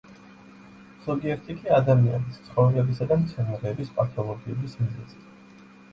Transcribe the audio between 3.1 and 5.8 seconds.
და მცენარეების პათოლოგიების მიზეზია.